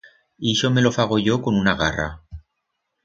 Ixo 0.51 0.71
me 0.77 0.83
lo 0.85 0.91
fago 0.97 1.19
yo 1.27 1.35
con 1.49 1.59
una 1.63 1.77
garra. 1.83 2.09